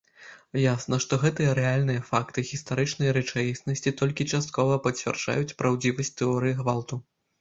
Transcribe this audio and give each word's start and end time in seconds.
Ясна, 0.61 0.97
што 1.03 1.17
гэтыя 1.23 1.51
рэальныя 1.59 2.01
факты 2.07 2.43
гістарычнай 2.51 3.13
рэчаіснасці 3.19 3.95
толькі 4.01 4.27
часткова 4.35 4.81
пацвярджаюць 4.87 5.55
праўдзівасць 5.61 6.15
тэорыі 6.23 6.59
гвалту. 6.65 6.95